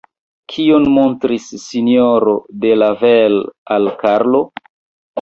Kion 0.53 0.87
montris 0.93 1.51
S-ro 1.59 2.35
de 2.65 2.75
Lavel 2.85 3.41
al 3.79 3.95
Karlo? 4.05 4.47